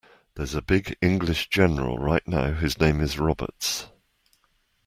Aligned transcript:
There's 0.33 0.55
a 0.55 0.63
big 0.63 0.97
English 1.03 1.49
general 1.49 1.99
right 1.99 2.27
now 2.27 2.53
whose 2.53 2.79
name 2.79 3.01
is 3.01 3.19
Roberts. 3.19 3.85